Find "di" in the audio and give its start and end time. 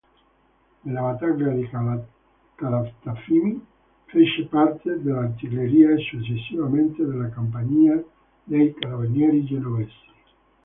1.51-1.69